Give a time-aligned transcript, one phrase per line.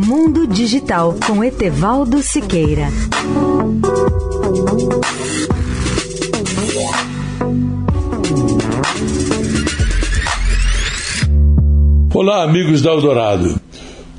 [0.00, 2.86] Mundo Digital com Etevaldo Siqueira.
[12.14, 13.60] Olá, amigos da Eldorado.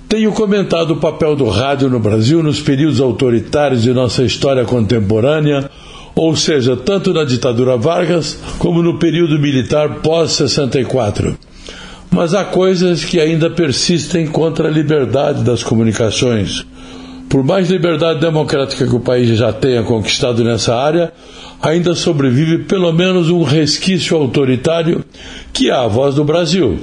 [0.09, 5.71] Tenho comentado o papel do rádio no Brasil nos períodos autoritários de nossa história contemporânea,
[6.13, 11.37] ou seja, tanto na ditadura Vargas como no período militar pós-64.
[12.11, 16.65] Mas há coisas que ainda persistem contra a liberdade das comunicações.
[17.29, 21.13] Por mais liberdade democrática que o país já tenha conquistado nessa área,
[21.61, 25.05] ainda sobrevive pelo menos um resquício autoritário
[25.53, 26.79] que é a voz do Brasil.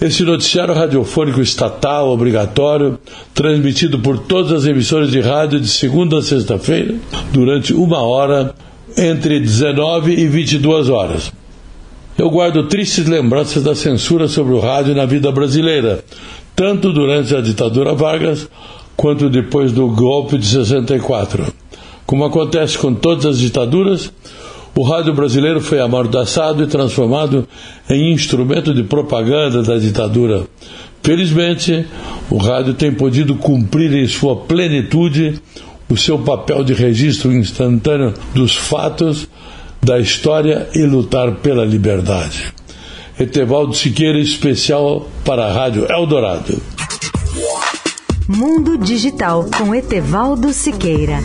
[0.00, 2.98] Esse noticiário radiofônico estatal obrigatório,
[3.34, 6.94] transmitido por todas as emissoras de rádio de segunda a sexta-feira,
[7.32, 8.54] durante uma hora,
[8.96, 11.32] entre 19 e 22 horas.
[12.18, 16.02] Eu guardo tristes lembranças da censura sobre o rádio na vida brasileira,
[16.54, 18.48] tanto durante a ditadura Vargas
[18.96, 21.52] quanto depois do golpe de 64.
[22.06, 24.10] Como acontece com todas as ditaduras,
[24.74, 27.46] o rádio brasileiro foi amordaçado e transformado
[27.90, 30.44] em instrumento de propaganda da ditadura.
[31.02, 31.84] Felizmente,
[32.30, 35.38] o rádio tem podido cumprir em sua plenitude
[35.86, 39.28] o seu papel de registro instantâneo dos fatos
[39.86, 42.52] da história e lutar pela liberdade.
[43.20, 46.60] Etevaldo Siqueira, especial para a Rádio Eldorado.
[48.26, 51.20] Mundo Digital com Etevaldo Siqueira.